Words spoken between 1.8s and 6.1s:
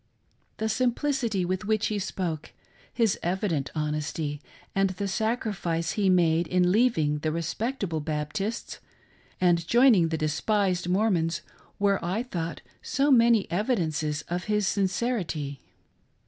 he spoke, his evident honesty, and the sacrifice he